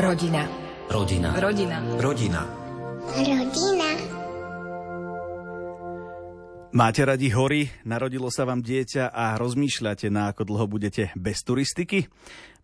[0.00, 0.48] Rodina.
[0.88, 1.36] Rodina.
[1.36, 1.76] Rodina.
[2.00, 2.40] Rodina.
[3.04, 3.88] Rodina.
[6.72, 12.08] Máte radi hory, narodilo sa vám dieťa a rozmýšľate, na ako dlho budete bez turistiky?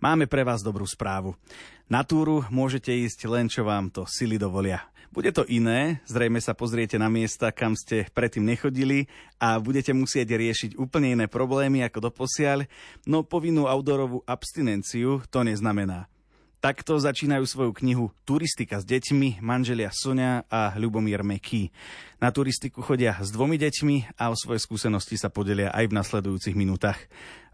[0.00, 1.36] Máme pre vás dobrú správu.
[1.92, 4.88] Na túru môžete ísť len, čo vám to sily dovolia.
[5.12, 10.40] Bude to iné, zrejme sa pozriete na miesta, kam ste predtým nechodili a budete musieť
[10.40, 12.64] riešiť úplne iné problémy ako doposiaľ,
[13.04, 16.08] no povinnú outdoorovú abstinenciu to neznamená.
[16.66, 21.70] Takto začínajú svoju knihu Turistika s deťmi manželia Sonia a Ľubomír Meký.
[22.18, 26.58] Na turistiku chodia s dvomi deťmi a o svoje skúsenosti sa podelia aj v nasledujúcich
[26.58, 26.98] minútach.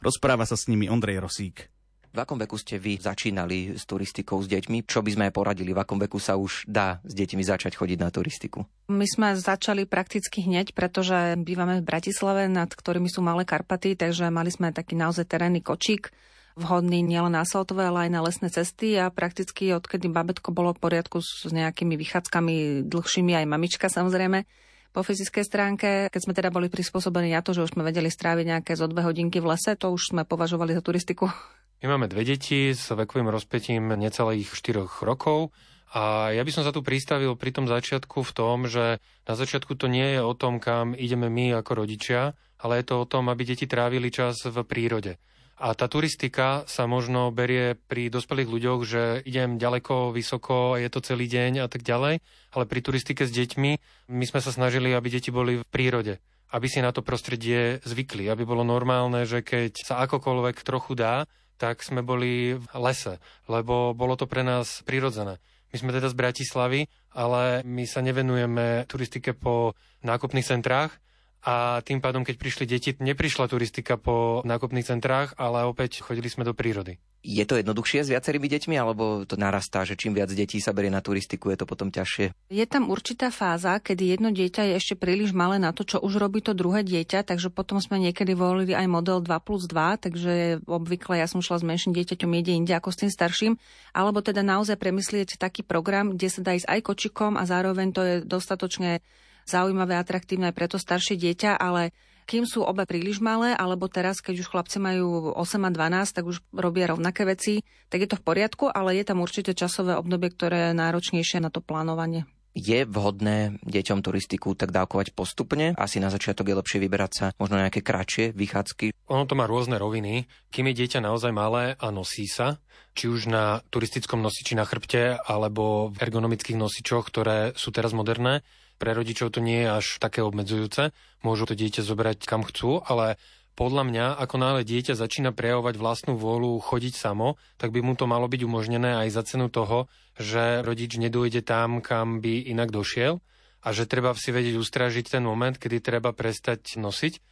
[0.00, 1.68] Rozpráva sa s nimi Ondrej Rosík.
[2.08, 4.88] V akom veku ste vy začínali s turistikou s deťmi?
[4.88, 5.76] Čo by sme aj poradili?
[5.76, 8.64] V akom veku sa už dá s deťmi začať chodiť na turistiku?
[8.88, 14.32] My sme začali prakticky hneď, pretože bývame v Bratislave, nad ktorými sú malé Karpaty, takže
[14.32, 16.08] mali sme taký naozaj terénny kočík
[16.56, 20.82] vhodný nielen na asfaltové, ale aj na lesné cesty a prakticky odkedy babetko bolo v
[20.82, 24.44] poriadku s nejakými vychádzkami dlhšími, aj mamička samozrejme,
[24.92, 28.44] po fyzickej stránke, keď sme teda boli prispôsobení na to, že už sme vedeli stráviť
[28.44, 31.32] nejaké zo dve hodinky v lese, to už sme považovali za turistiku.
[31.80, 35.50] My máme dve deti s vekovým rozpetím necelých 4 rokov
[35.96, 39.74] a ja by som sa tu pristavil pri tom začiatku v tom, že na začiatku
[39.74, 43.26] to nie je o tom, kam ideme my ako rodičia, ale je to o tom,
[43.32, 45.18] aby deti trávili čas v prírode.
[45.60, 51.04] A tá turistika sa možno berie pri dospelých ľuďoch, že idem ďaleko, vysoko, je to
[51.04, 52.24] celý deň a tak ďalej,
[52.56, 53.70] ale pri turistike s deťmi
[54.10, 56.18] my sme sa snažili, aby deti boli v prírode.
[56.52, 61.24] Aby si na to prostredie zvykli, aby bolo normálne, že keď sa akokoľvek trochu dá,
[61.62, 65.38] tak sme boli v lese, lebo bolo to pre nás prirodzené.
[65.72, 66.80] My sme teda z Bratislavy,
[67.16, 69.72] ale my sa nevenujeme turistike po
[70.04, 70.98] nákupných centrách,
[71.42, 76.46] a tým pádom, keď prišli deti, neprišla turistika po nákupných centrách, ale opäť chodili sme
[76.46, 77.02] do prírody.
[77.22, 80.90] Je to jednoduchšie s viacerými deťmi, alebo to narastá, že čím viac detí sa berie
[80.90, 82.34] na turistiku, je to potom ťažšie?
[82.50, 86.18] Je tam určitá fáza, kedy jedno dieťa je ešte príliš malé na to, čo už
[86.18, 90.32] robí to druhé dieťa, takže potom sme niekedy volili aj model 2 plus 2, takže
[90.66, 93.52] obvykle ja som šla s menším dieťaťom jede inde ako s tým starším,
[93.94, 98.02] alebo teda naozaj premyslieť taký program, kde sa dá ísť aj kočikom a zároveň to
[98.02, 98.98] je dostatočne
[99.46, 101.94] zaujímavé, atraktívne aj pre to staršie dieťa, ale
[102.26, 106.24] kým sú obe príliš malé, alebo teraz, keď už chlapci majú 8 a 12, tak
[106.24, 110.30] už robia rovnaké veci, tak je to v poriadku, ale je tam určite časové obdobie,
[110.30, 112.24] ktoré je náročnejšie na to plánovanie.
[112.52, 115.72] Je vhodné deťom turistiku tak dávkovať postupne?
[115.80, 118.92] Asi na začiatok je lepšie vyberať sa možno nejaké kratšie vychádzky?
[119.08, 120.28] Ono to má rôzne roviny.
[120.52, 122.60] Kým je dieťa naozaj malé a nosí sa,
[122.92, 128.44] či už na turistickom nosiči na chrbte alebo v ergonomických nosičoch, ktoré sú teraz moderné,
[128.82, 130.90] pre rodičov to nie je až také obmedzujúce.
[131.22, 133.14] Môžu to dieťa zobrať kam chcú, ale
[133.54, 138.10] podľa mňa, ako náhle dieťa začína prejavovať vlastnú vôľu chodiť samo, tak by mu to
[138.10, 139.86] malo byť umožnené aj za cenu toho,
[140.18, 143.22] že rodič nedôjde tam, kam by inak došiel
[143.62, 147.22] a že treba si vedieť ustražiť ten moment, kedy treba prestať nosiť.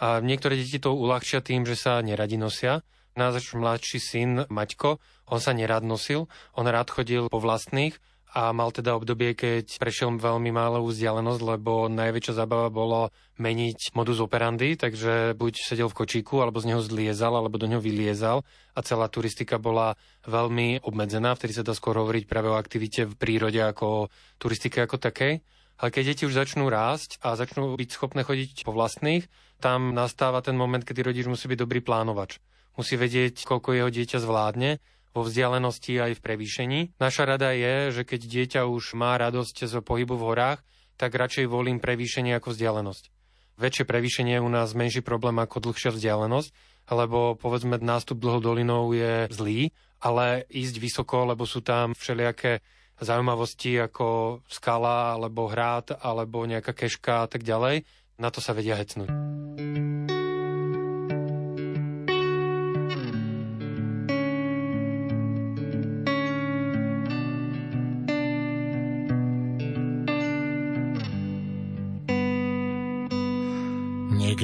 [0.00, 2.80] A niektoré deti to uľahčia tým, že sa neradi nosia.
[3.12, 4.98] Náš mladší syn Maťko,
[5.28, 7.94] on sa nerad nosil, on rád chodil po vlastných,
[8.34, 14.18] a mal teda obdobie, keď prešiel veľmi malú vzdialenosť, lebo najväčšia zábava bolo meniť modus
[14.18, 18.42] operandi, takže buď sedel v kočíku, alebo z neho zliezal, alebo do neho vyliezal
[18.74, 19.94] a celá turistika bola
[20.26, 24.06] veľmi obmedzená, vtedy sa dá skôr hovoriť práve o aktivite v prírode ako o
[24.42, 25.38] turistike ako takej.
[25.78, 29.30] Ale keď deti už začnú rásť a začnú byť schopné chodiť po vlastných,
[29.62, 32.42] tam nastáva ten moment, kedy rodič musí byť dobrý plánovač.
[32.74, 34.82] Musí vedieť, koľko jeho dieťa zvládne
[35.14, 36.80] vo vzdialenosti aj v prevýšení.
[36.98, 40.60] Naša rada je, že keď dieťa už má radosť z pohybu v horách,
[40.98, 43.14] tak radšej volím prevýšenie ako vzdialenosť.
[43.54, 46.50] Väčšie prevýšenie je u nás menší problém ako dlhšia vzdialenosť,
[46.90, 49.70] lebo povedzme nástup dlhou dolinou je zlý,
[50.02, 52.60] ale ísť vysoko, lebo sú tam všelijaké
[52.98, 57.86] zaujímavosti ako skala, alebo hrát, alebo nejaká keška a tak ďalej,
[58.18, 59.10] na to sa vedia hecnúť.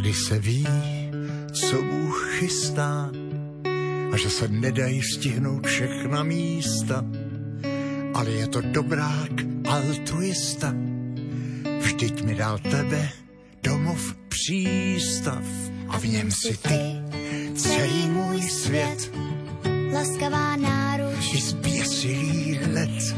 [0.00, 0.66] Někdy se ví,
[1.52, 3.10] co Bůh chystá
[4.12, 7.04] a že se nedají stihnout všechna místa,
[8.14, 9.30] ale je to dobrák
[9.68, 10.74] altruista.
[11.80, 13.08] Vždyť mi dal tebe
[13.62, 15.44] domov přístav
[15.88, 16.80] a v něm si ty
[17.54, 19.12] celý můj svět.
[19.92, 23.16] Laskavá náruč I zběsilý let,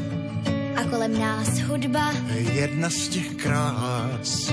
[0.76, 2.12] a kolem nás hudba.
[2.55, 4.52] jedna z těch krás,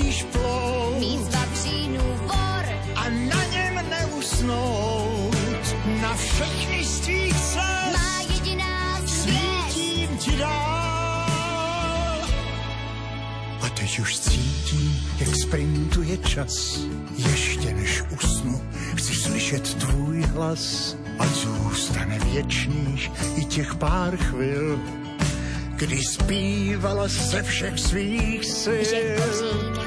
[0.00, 2.64] Musíš plout Mít vavřínů vor,
[2.96, 5.36] a na něm neusnout.
[6.02, 12.20] Na všechny z tvých cest má jediná svítím ti dál.
[13.62, 16.80] A teď už cítím, jak sprintuje čas.
[17.16, 18.62] Ještě než usnu,
[18.96, 20.96] chci slyšet tvůj hlas.
[21.18, 24.80] A zůstane věčných i těch pár chvil,
[25.76, 28.84] kdy zpívala ze všech svých sil.
[28.84, 29.79] Že tvůj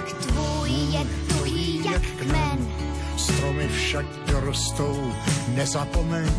[0.93, 2.67] je tuhý jak kmen,
[3.17, 5.13] Stromy však dorostou,
[5.47, 6.29] nezapomeň.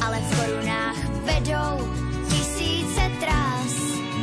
[0.00, 1.88] ale v korunách vedou
[2.28, 3.72] tisíce trás.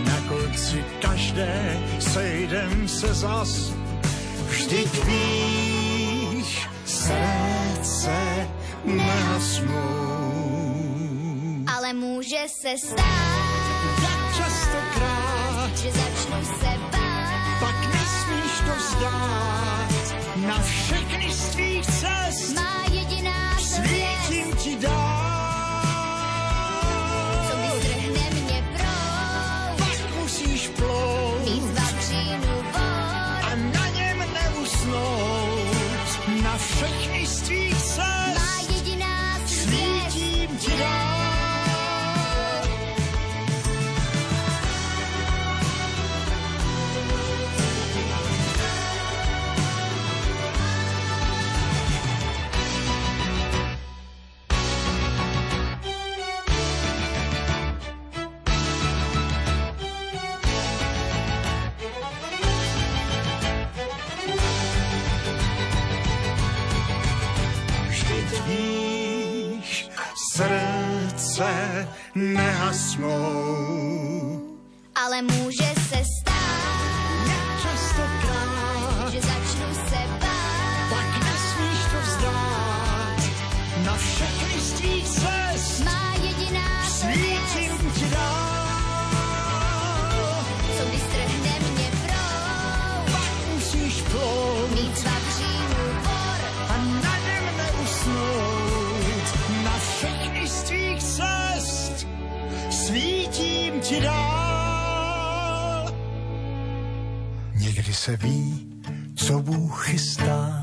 [0.06, 3.72] Na konci každé sejdem se zas.
[4.50, 8.48] Vždyť víš, srdce
[8.86, 9.75] nehasnou.
[11.77, 13.66] Ale může se stát,
[14.01, 17.05] Tak častokrát, že začnu se bát.
[20.57, 20.57] Vzdát.
[20.57, 22.75] Na všechny z tvých cest
[68.48, 69.90] Víš,
[70.34, 73.16] srdce nehasnou.
[74.96, 76.04] Ale může se
[103.96, 105.86] ti dál.
[107.56, 108.68] Někdy se ví,
[109.16, 110.62] co Bůh chystá.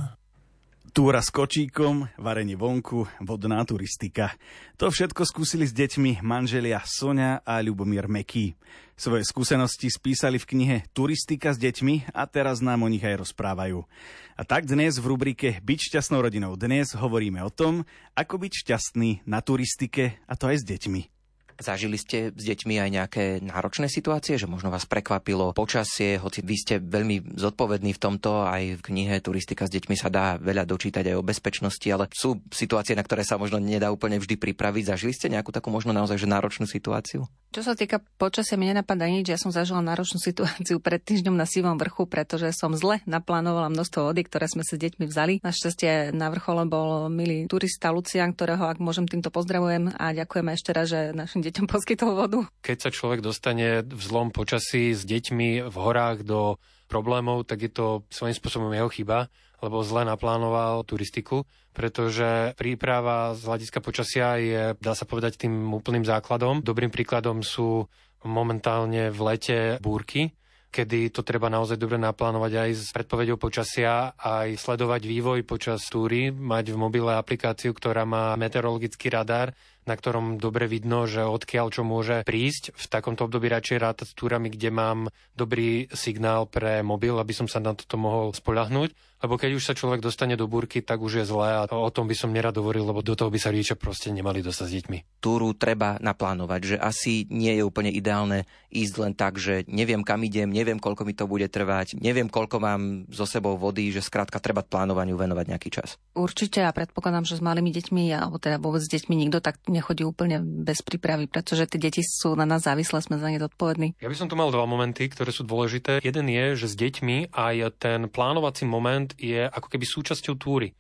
[0.93, 4.37] Túra s kočíkom, varenie vonku, vodná turistika.
[4.77, 8.53] To všetko skúsili s deťmi manželia Sonia a Ľubomír Meký.
[8.93, 13.89] Svoje skúsenosti spísali v knihe Turistika s deťmi a teraz nám o nich aj rozprávajú.
[14.37, 19.25] A tak dnes v rubrike Byť šťastnou rodinou dnes hovoríme o tom, ako byť šťastný
[19.25, 21.22] na turistike a to aj s deťmi.
[21.61, 26.57] Zažili ste s deťmi aj nejaké náročné situácie, že možno vás prekvapilo počasie, hoci vy
[26.57, 31.13] ste veľmi zodpovední v tomto, aj v knihe Turistika s deťmi sa dá veľa dočítať
[31.13, 34.95] aj o bezpečnosti, ale sú situácie, na ktoré sa možno nedá úplne vždy pripraviť.
[34.97, 37.29] Zažili ste nejakú takú možno naozaj že náročnú situáciu?
[37.53, 39.29] Čo sa týka počasia, mi nenapadá nič.
[39.29, 44.09] Ja som zažila náročnú situáciu pred týždňom na Sivom vrchu, pretože som zle naplánovala množstvo
[44.09, 45.45] vody, ktoré sme sa s deťmi vzali.
[45.45, 50.71] Našťastie na vrchole bol milý turista Lucian, ktorého, ak môžem, týmto pozdravujem a ďakujeme ešte
[50.73, 52.47] raz, že našim deťom poskytol vodu.
[52.63, 57.73] Keď sa človek dostane v zlom počasí s deťmi v horách do problémov, tak je
[57.73, 59.33] to svojím spôsobom jeho chyba,
[59.63, 66.05] lebo zle naplánoval turistiku, pretože príprava z hľadiska počasia je, dá sa povedať, tým úplným
[66.05, 66.61] základom.
[66.61, 67.87] Dobrým príkladom sú
[68.27, 70.35] momentálne v lete búrky,
[70.73, 76.33] kedy to treba naozaj dobre naplánovať aj s predpovedou počasia, aj sledovať vývoj počas túry,
[76.33, 79.53] mať v mobile aplikáciu, ktorá má meteorologický radar,
[79.87, 82.75] na ktorom dobre vidno, že odkiaľ čo môže prísť.
[82.75, 84.99] V takomto období radšej rátať s túrami, kde mám
[85.35, 89.13] dobrý signál pre mobil, aby som sa na toto mohol spoľahnúť.
[89.23, 92.11] Lebo keď už sa človek dostane do búrky, tak už je zlé a o tom
[92.11, 94.99] by som nerad hovoril, lebo do toho by sa rodičia proste nemali dostať s deťmi.
[95.23, 100.27] Túru treba naplánovať, že asi nie je úplne ideálne ísť len tak, že neviem kam
[100.27, 104.43] idem, neviem koľko mi to bude trvať, neviem koľko mám so sebou vody, že skrátka
[104.43, 106.03] treba plánovaniu venovať nejaký čas.
[106.19, 110.05] Určite a predpokladám, že s malými deťmi, alebo teda vôbec s deťmi nikto tak nechodí
[110.05, 113.97] úplne bez prípravy, pretože tie deti sú na nás závislé, sme za ne zodpovední.
[113.99, 116.05] Ja by som tu mal dva momenty, ktoré sú dôležité.
[116.05, 120.77] Jeden je, že s deťmi aj ten plánovací moment je ako keby súčasťou túry.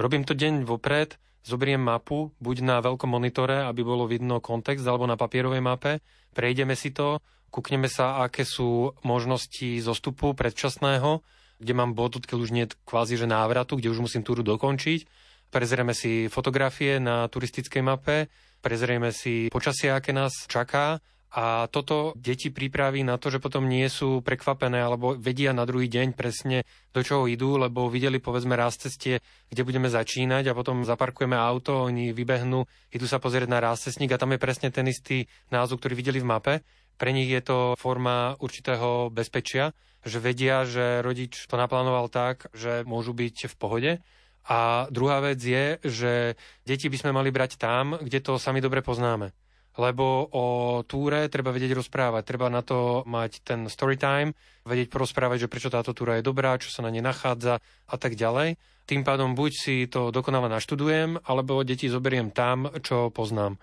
[0.00, 5.04] Robím to deň vopred, zoberiem mapu, buď na veľkom monitore, aby bolo vidno kontext, alebo
[5.04, 6.00] na papierovej mape,
[6.32, 7.20] prejdeme si to,
[7.52, 11.20] kúkneme sa, aké sú možnosti zostupu predčasného,
[11.60, 15.04] kde mám bod, odkiaľ už nie je kvázi že návratu, kde už musím túru dokončiť.
[15.50, 18.30] Prezrieme si fotografie na turistickej mape,
[18.62, 23.86] prezrieme si počasie, aké nás čaká a toto deti pripraví na to, že potom nie
[23.86, 28.78] sú prekvapené alebo vedia na druhý deň presne do čoho idú, lebo videli povedzme raz
[28.78, 33.86] cestie, kde budeme začínať a potom zaparkujeme auto, oni vybehnú, idú sa pozrieť na raz
[33.86, 36.54] a tam je presne ten istý názov, ktorý videli v mape.
[36.98, 39.70] Pre nich je to forma určitého bezpečia,
[40.02, 43.92] že vedia, že rodič to naplánoval tak, že môžu byť v pohode.
[44.48, 46.12] A druhá vec je, že
[46.64, 49.34] deti by sme mali brať tam, kde to sami dobre poznáme
[49.78, 50.46] lebo o
[50.82, 52.22] túre treba vedieť rozprávať.
[52.26, 54.34] Treba na to mať ten story time,
[54.66, 58.18] vedieť porozprávať, že prečo táto túra je dobrá, čo sa na nej nachádza a tak
[58.18, 58.58] ďalej.
[58.84, 63.56] Tým pádom buď si to dokonale naštudujem, alebo deti zoberiem tam, čo poznám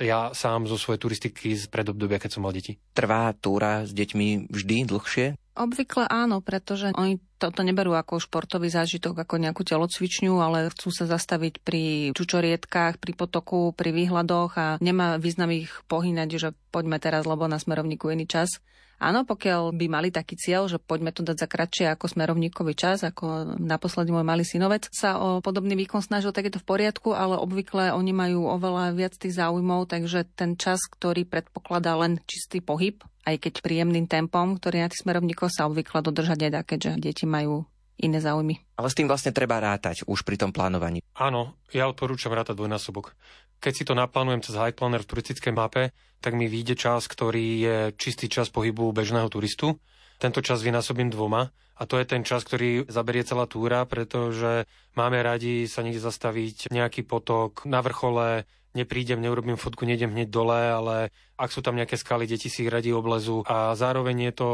[0.00, 2.80] ja sám zo svojej turistiky z predobdobia, keď som mal deti.
[2.96, 5.36] Trvá túra s deťmi vždy dlhšie?
[5.60, 11.08] Obvykle áno, pretože oni toto neberú ako športový zážitok, ako nejakú telocvičňu, ale chcú sa
[11.08, 17.24] zastaviť pri čučorietkách, pri potoku, pri výhľadoch a nemá význam ich pohynať, že poďme teraz,
[17.24, 18.60] lebo na smerovníku iný čas.
[19.00, 23.00] Áno, pokiaľ by mali taký cieľ, že poďme to dať za kratšie ako smerovníkový čas,
[23.00, 27.16] ako naposledy môj malý synovec sa o podobný výkon snažil, tak je to v poriadku,
[27.16, 32.60] ale obvykle oni majú oveľa viac tých záujmov, takže ten čas, ktorý predpokladá len čistý
[32.60, 37.24] pohyb, aj keď príjemným tempom, ktorý na tých smerovníkoch sa obvykle dodržať nedá, keďže deti
[37.30, 37.62] majú
[38.00, 38.58] iné záujmy.
[38.80, 41.04] Ale s tým vlastne treba rátať už pri tom plánovaní.
[41.14, 43.12] Áno, ja odporúčam rátať dvojnásobok.
[43.60, 45.92] Keď si to naplánujem cez Hike Planner v turistickej mape,
[46.24, 49.76] tak mi vyjde čas, ktorý je čistý čas pohybu bežného turistu.
[50.16, 55.20] Tento čas vynásobím dvoma a to je ten čas, ktorý zaberie celá túra, pretože máme
[55.20, 58.44] radi sa niekde zastaviť, nejaký potok na vrchole,
[58.76, 60.96] neprídem, neurobím fotku, nejdem hneď dole, ale
[61.40, 64.50] ak sú tam nejaké skaly, deti si ich radi oblezu a zároveň je to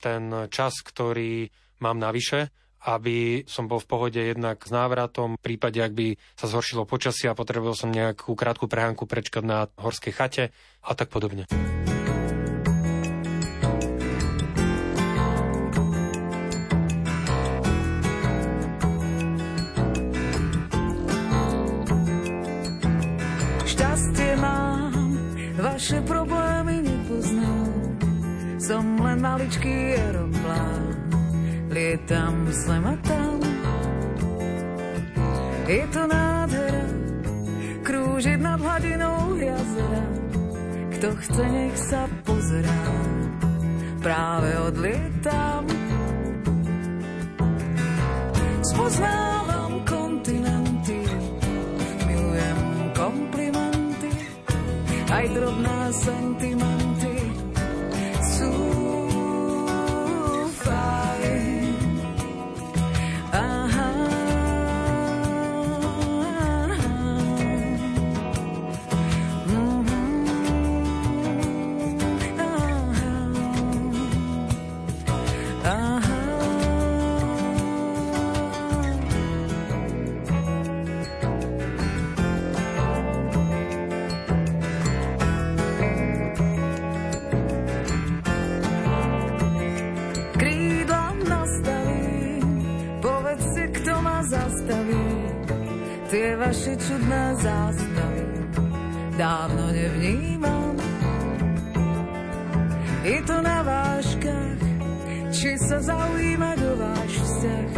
[0.00, 1.52] ten čas, ktorý
[1.82, 6.50] mám navyše aby som bol v pohode jednak s návratom, v prípade, ak by sa
[6.50, 10.44] zhoršilo počasie a potreboval som nejakú krátku prehánku prečkať na horskej chate
[10.82, 11.46] a tak podobne.
[23.62, 25.14] Šťastie mám,
[25.54, 27.70] vaše problémy nepoznám.
[28.62, 30.31] Som len maličký aeroplán
[31.92, 33.36] lietam sem a tam.
[35.68, 36.84] Je to nádhera,
[37.84, 40.04] krúžiť nad hladinou jazera.
[40.96, 42.80] Kto chce, nech sa pozerá,
[44.00, 45.68] práve odlietam.
[48.64, 51.04] Spoznávam kontinenty,
[52.08, 52.60] milujem
[52.96, 54.10] komplimenty,
[55.12, 56.81] aj drobná sentimenty
[96.42, 98.26] vaše čudné zástavy
[99.14, 100.74] dávno nevnímam.
[103.06, 104.62] Je to na váškach,
[105.30, 107.70] či sa zaujímať o váš vzťah,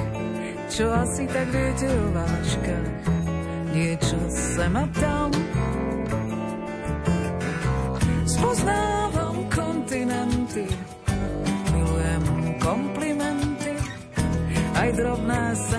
[0.72, 2.92] čo asi tak viete o váškach,
[3.76, 5.28] niečo sem a tam.
[8.24, 10.64] Spoznávam kontinenty,
[11.68, 12.24] milujem
[12.64, 13.76] komplimenty,
[14.72, 15.73] aj drobné sentimenty,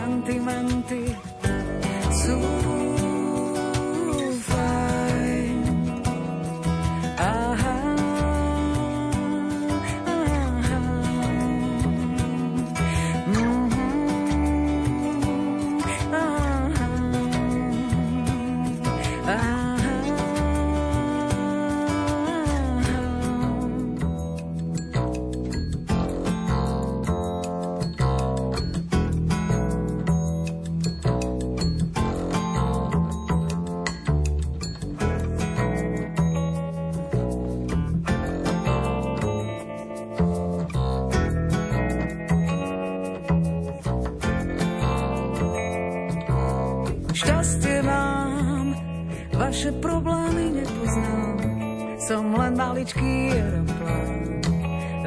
[52.85, 54.45] Maličký aeroplán.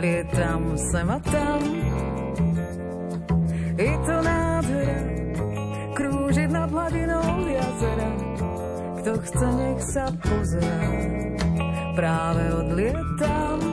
[0.02, 1.62] Lietam sem a tam,
[3.78, 4.98] je to nádhera,
[5.94, 8.10] krúžiť nad hladinou jazera.
[8.98, 10.90] Kto chce, nech sa pozera,
[11.94, 13.67] práve odlietam.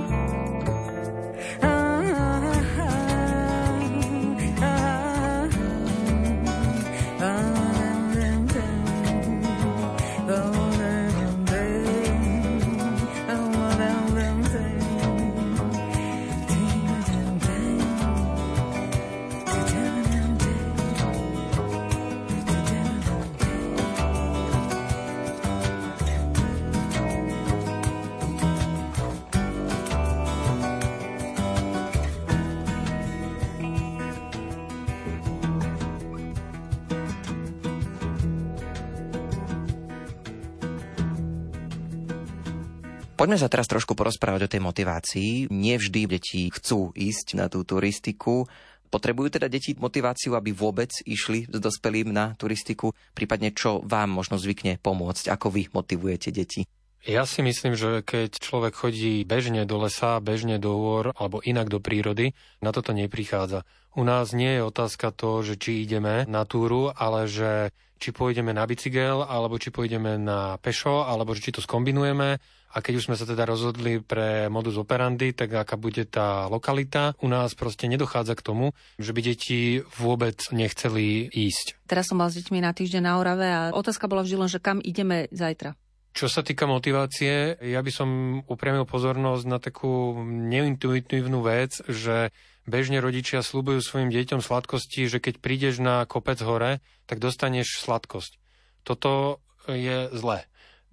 [43.15, 45.47] Poďme sa teraz trošku porozprávať o tej motivácii.
[45.47, 48.43] Nie vždy deti chcú ísť na tú turistiku.
[48.91, 52.91] Potrebujú teda deti motiváciu, aby vôbec išli s dospelým na turistiku?
[53.15, 55.31] Prípadne čo vám možno zvykne pomôcť?
[55.31, 56.67] Ako vy motivujete deti?
[57.05, 61.69] Ja si myslím, že keď človek chodí bežne do lesa, bežne do hôr alebo inak
[61.69, 62.33] do prírody,
[62.65, 63.61] na toto neprichádza.
[63.93, 67.69] U nás nie je otázka to, že či ideme na túru, ale že
[68.01, 72.41] či pôjdeme na bicykel, alebo či pôjdeme na pešo, alebo či to skombinujeme,
[72.75, 77.15] a keď už sme sa teda rozhodli pre modus operandi, tak aká bude tá lokalita,
[77.23, 78.65] u nás proste nedochádza k tomu,
[78.99, 81.87] že by deti vôbec nechceli ísť.
[81.87, 84.59] Teraz som mal s deťmi na týždeň na Orave a otázka bola vždy len, že
[84.59, 85.79] kam ideme zajtra.
[86.15, 88.09] Čo sa týka motivácie, ja by som
[88.47, 92.31] upriamil pozornosť na takú neintuitívnu vec, že
[92.63, 98.39] bežne rodičia slúbujú svojim deťom sladkosti, že keď prídeš na kopec hore, tak dostaneš sladkosť.
[98.87, 100.47] Toto je zlé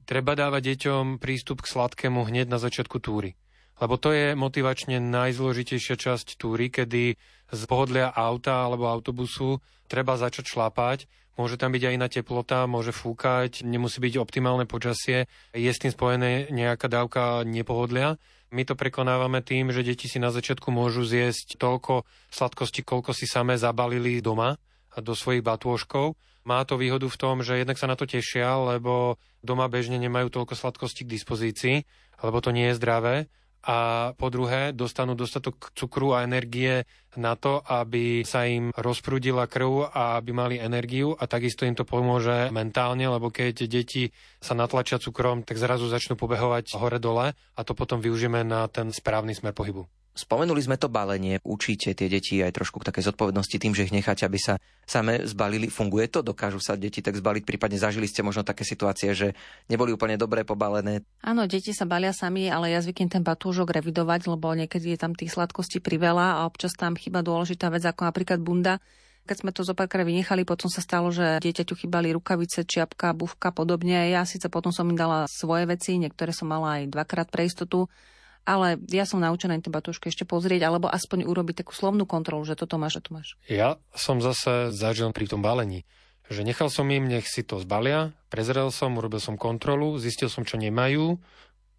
[0.04, 3.38] treba dávať deťom prístup k sladkému hneď na začiatku túry.
[3.80, 7.16] Lebo to je motivačne najzložitejšia časť túry, kedy
[7.48, 9.58] z pohodlia auta alebo autobusu
[9.88, 11.08] treba začať šlapať.
[11.40, 15.92] Môže tam byť aj iná teplota, môže fúkať, nemusí byť optimálne počasie, je s tým
[15.92, 18.20] spojené nejaká dávka nepohodlia.
[18.52, 23.24] My to prekonávame tým, že deti si na začiatku môžu zjesť toľko sladkosti, koľko si
[23.24, 24.60] samé zabalili doma
[24.92, 29.18] do svojich batôžkov má to výhodu v tom, že jednak sa na to tešia, lebo
[29.46, 31.76] doma bežne nemajú toľko sladkosti k dispozícii,
[32.22, 33.14] lebo to nie je zdravé.
[33.62, 36.82] A po druhé, dostanú dostatok cukru a energie
[37.14, 41.86] na to, aby sa im rozprúdila krv a aby mali energiu a takisto im to
[41.86, 44.10] pomôže mentálne, lebo keď deti
[44.42, 49.36] sa natlačia cukrom, tak zrazu začnú pobehovať hore-dole a to potom využijeme na ten správny
[49.36, 50.01] smer pohybu.
[50.12, 53.96] Spomenuli sme to balenie, učíte tie deti aj trošku k takej zodpovednosti tým, že ich
[53.96, 55.72] necháte, aby sa same zbalili.
[55.72, 56.20] Funguje to?
[56.20, 57.48] Dokážu sa deti tak zbaliť?
[57.48, 59.32] Prípadne zažili ste možno také situácie, že
[59.72, 61.00] neboli úplne dobre pobalené?
[61.24, 65.16] Áno, deti sa balia sami, ale ja zvyknem ten batúžok revidovať, lebo niekedy je tam
[65.16, 68.84] tých sladkostí priveľa a občas tam chyba dôležitá vec, ako napríklad bunda.
[69.24, 74.12] Keď sme to zopárkrát vynechali, potom sa stalo, že dieťaťu chýbali rukavice, čiapka, bufka, podobne.
[74.12, 77.88] Ja síce potom som im dala svoje veci, niektoré som mala aj dvakrát pre istotu,
[78.42, 82.42] ale ja som naučená im teba trošku ešte pozrieť, alebo aspoň urobiť takú slovnú kontrolu,
[82.42, 83.38] že toto máš a to máš.
[83.46, 85.86] Ja som zase zažil pri tom balení,
[86.26, 90.42] že nechal som im, nech si to zbalia, prezrel som, urobil som kontrolu, zistil som,
[90.42, 91.22] čo nemajú,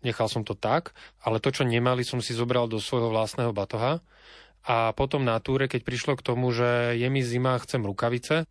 [0.04, 4.00] nechal som to tak, ale to, čo nemali, som si zobral do svojho vlastného batoha
[4.64, 8.48] a potom na túre, keď prišlo k tomu, že je mi zima, chcem rukavice,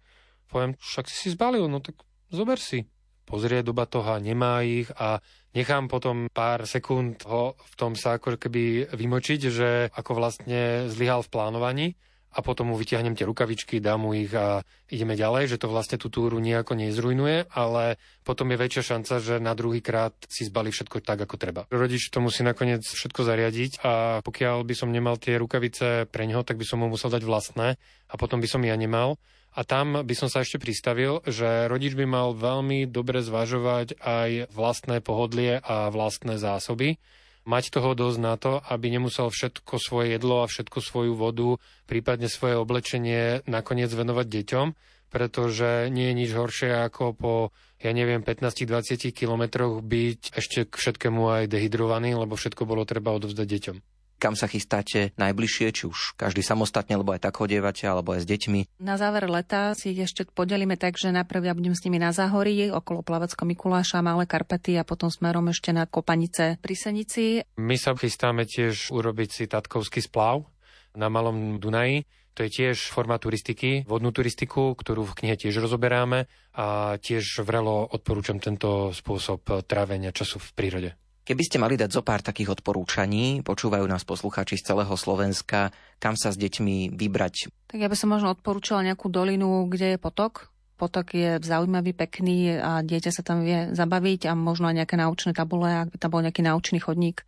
[0.53, 1.97] poviem, však si si zbalil, no tak
[2.29, 2.85] zober si.
[3.23, 5.23] Pozrie do batoha, nemá ich a
[5.55, 11.23] nechám potom pár sekúnd ho v tom sa ako keby vymočiť, že ako vlastne zlyhal
[11.25, 11.87] v plánovaní
[12.33, 16.01] a potom mu vytiahnem tie rukavičky, dám mu ich a ideme ďalej, že to vlastne
[16.01, 20.73] tú túru nejako nezrujnuje, ale potom je väčšia šanca, že na druhý krát si zbali
[20.73, 21.69] všetko tak, ako treba.
[21.69, 26.43] Rodič to musí nakoniec všetko zariadiť a pokiaľ by som nemal tie rukavice pre ňoho,
[26.43, 27.77] tak by som mu musel dať vlastné
[28.09, 29.21] a potom by som ja nemal.
[29.53, 34.49] A tam by som sa ešte pristavil, že rodič by mal veľmi dobre zvažovať aj
[34.49, 36.97] vlastné pohodlie a vlastné zásoby.
[37.43, 41.59] Mať toho dosť na to, aby nemusel všetko svoje jedlo a všetko svoju vodu,
[41.91, 44.67] prípadne svoje oblečenie nakoniec venovať deťom,
[45.11, 47.35] pretože nie je nič horšie ako po,
[47.83, 53.47] ja neviem, 15-20 kilometroch byť ešte k všetkému aj dehydrovaný, lebo všetko bolo treba odovzdať
[53.47, 53.92] deťom
[54.23, 58.31] kam sa chystáte najbližšie, či už každý samostatne, alebo aj tak chodievate, alebo aj s
[58.31, 58.79] deťmi?
[58.79, 62.71] Na záver leta si ešte podelíme tak, že najprv ja budem s nimi na Záhorí,
[62.71, 67.43] okolo Plavecko Mikuláša, Malé Karpety a potom smerom ešte na Kopanice pri Senici.
[67.59, 70.47] My sa chystáme tiež urobiť si tatkovský splav
[70.95, 72.07] na Malom Dunaji.
[72.39, 77.85] To je tiež forma turistiky, vodnú turistiku, ktorú v knihe tiež rozoberáme a tiež vrelo
[77.85, 80.91] odporúčam tento spôsob trávenia času v prírode.
[81.33, 86.13] Keby ste mali dať zo pár takých odporúčaní, počúvajú nás poslucháči z celého Slovenska, kam
[86.13, 87.49] sa s deťmi vybrať?
[87.73, 90.53] Tak ja by som možno odporúčala nejakú dolinu, kde je potok.
[90.77, 95.33] Potok je zaujímavý, pekný a dieťa sa tam vie zabaviť a možno aj nejaké naučné
[95.33, 97.25] tabule, ak by tam bol nejaký naučný chodník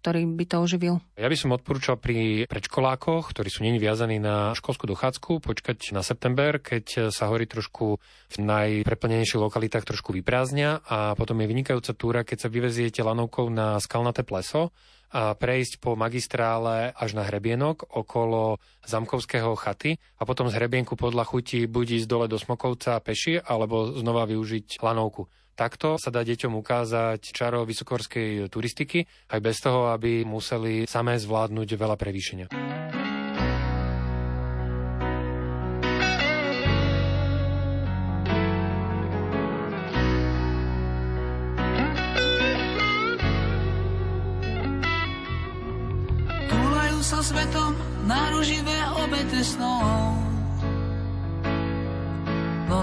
[0.00, 0.94] ktorý by to oživil?
[1.20, 6.00] Ja by som odporúčal pri predškolákoch, ktorí sú není viazaní na školskú dochádzku, počkať na
[6.00, 8.00] september, keď sa hory trošku
[8.32, 13.76] v najpreplnenejších lokalitách trošku vyprázdnia a potom je vynikajúca túra, keď sa vyveziete lanovkou na
[13.76, 14.72] skalnaté pleso
[15.10, 21.26] a prejsť po magistrále až na hrebienok okolo Zamkovského chaty a potom z hrebienku podľa
[21.26, 25.26] chuti buď ísť dole do Smokovca peši alebo znova využiť lanovku.
[25.58, 31.68] Takto sa dá deťom ukázať čaro vysokorskej turistiky, aj bez toho, aby museli samé zvládnuť
[31.76, 32.99] veľa prevýšenia.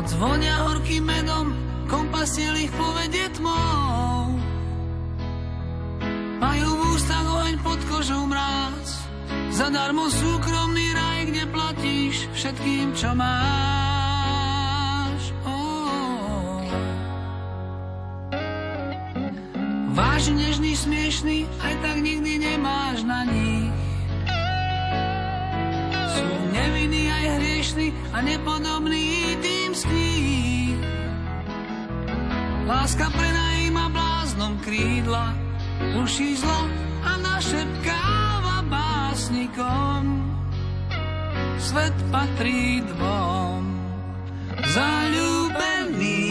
[0.07, 1.51] Noc vonia horkým medom
[1.91, 4.39] kompasiel ich povedie tmou.
[6.39, 9.03] Majú v ústach oheň pod kožou mráz,
[9.51, 13.35] zadarmo súkromný raj, kde platíš všetkým, čo máš.
[15.43, 16.63] Oh.
[19.91, 23.75] Vážny, nežný, smiešný, aj tak nikdy nemáš na nich.
[26.17, 30.81] Sú nevinní aj hriešní a nepodobní tým z kníh.
[32.65, 35.37] Láska prenajíma bláznom krídla,
[35.93, 36.65] ruší zlo
[37.05, 40.25] a našepkáva básnikom.
[41.61, 43.61] Svet patrí dvom,
[44.73, 46.26] zalúbený.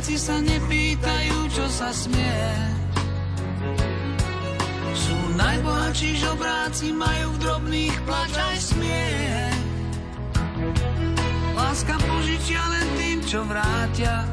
[0.00, 2.40] Veriaci sa nepýtajú, čo sa smie.
[4.96, 9.60] Sú najbohatší žobráci, majú v drobných plač aj smiech.
[11.52, 14.24] Láska požičia len tým, čo vrátia,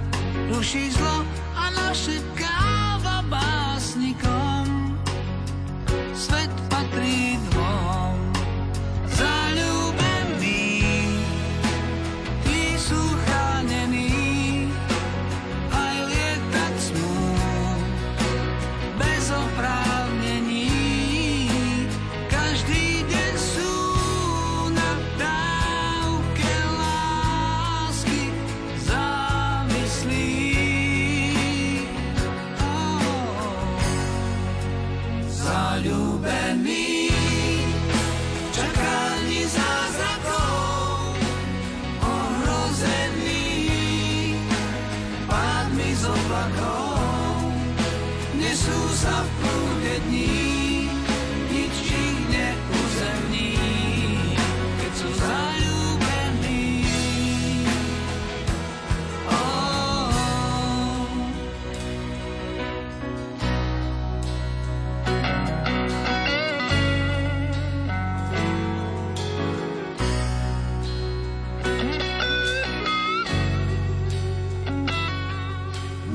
[0.56, 1.28] ruší zlo
[1.60, 4.96] a našepkáva básnikom.
[6.16, 7.27] Svet patrí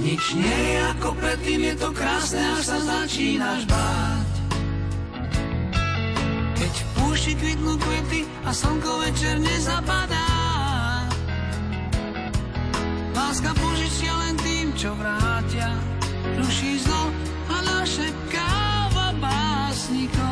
[0.02, 4.32] Nič nie je ako predtým, je to krásne, až sa začínaš báť.
[6.58, 10.26] Keď v púšti kvitnú kvety a slnko večer nezapadá.
[13.14, 15.70] Láska požičia len tým, čo vrátia.
[16.34, 17.02] Ruší zlo
[17.46, 20.31] a našepkáva básnikom.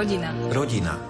[0.00, 0.32] Rodina.
[0.48, 1.09] Rodina.